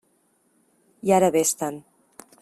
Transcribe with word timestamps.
I 1.09 1.13
ara 1.17 1.29
vés-te'n. 1.35 1.77